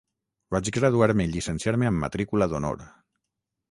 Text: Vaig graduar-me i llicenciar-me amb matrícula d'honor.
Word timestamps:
Vaig 0.55 0.71
graduar-me 0.77 1.27
i 1.29 1.33
llicenciar-me 1.35 1.93
amb 1.93 2.05
matrícula 2.09 2.53
d'honor. 2.55 2.85